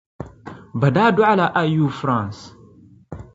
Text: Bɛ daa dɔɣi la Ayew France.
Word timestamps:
Bɛ 0.79 0.87
daa 0.95 1.09
dɔɣi 1.15 1.33
la 1.39 1.45
Ayew 1.61 1.87
France. 1.99 2.43